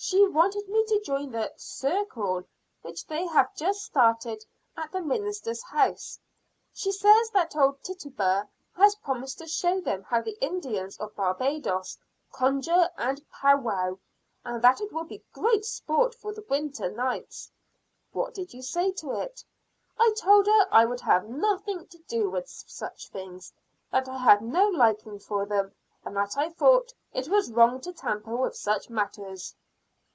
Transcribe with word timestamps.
"She 0.00 0.24
wanted 0.28 0.68
me 0.68 0.84
to 0.84 1.00
join 1.00 1.32
the 1.32 1.52
'circle' 1.56 2.44
which 2.82 3.04
they 3.08 3.26
have 3.26 3.52
just 3.56 3.80
started 3.82 4.44
at 4.76 4.92
the 4.92 5.00
minister's 5.00 5.60
house. 5.60 6.20
She 6.72 6.92
says 6.92 7.30
that 7.30 7.56
old 7.56 7.82
Tituba 7.82 8.48
has 8.76 8.94
promised 8.94 9.38
to 9.38 9.48
show 9.48 9.80
them 9.80 10.04
how 10.04 10.22
the 10.22 10.38
Indians 10.40 10.96
of 10.98 11.16
Barbados 11.16 11.98
conjure 12.30 12.88
and 12.96 13.28
powwow, 13.28 13.98
and 14.44 14.62
that 14.62 14.80
it 14.80 14.92
will 14.92 15.02
be 15.02 15.24
great 15.32 15.64
sport 15.64 16.14
for 16.14 16.32
the 16.32 16.46
winter 16.48 16.88
nights." 16.92 17.50
"What 18.12 18.34
did 18.34 18.54
you 18.54 18.62
say 18.62 18.92
to 18.92 19.10
it?" 19.20 19.42
"I 19.98 20.14
told 20.16 20.46
her 20.46 20.68
I 20.70 20.84
would 20.84 21.00
have 21.00 21.24
nothing 21.28 21.88
to 21.88 21.98
do 22.06 22.30
with 22.30 22.48
such 22.48 23.08
things; 23.08 23.52
that 23.90 24.08
I 24.08 24.18
had 24.18 24.42
no 24.42 24.68
liking 24.68 25.18
for 25.18 25.44
them, 25.44 25.74
and 26.04 26.16
that 26.16 26.36
I 26.36 26.50
thought 26.50 26.94
it 27.12 27.26
was 27.28 27.50
wrong 27.50 27.80
to 27.80 27.92
tamper 27.92 28.36
with 28.36 28.54
such 28.54 28.88
matters." 28.88 29.56